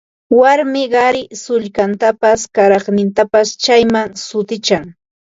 Warmi 0.35 0.83
qari 0.93 1.19
sullkantapas 1.41 2.45
kuraqnintapas 2.59 3.51
chaywan 3.65 4.09
sutichan 4.25 4.89